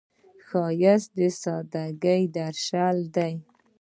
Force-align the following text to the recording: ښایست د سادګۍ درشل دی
ښایست 0.47 1.09
د 1.17 1.19
سادګۍ 1.41 2.21
درشل 2.37 2.97
دی 3.15 3.33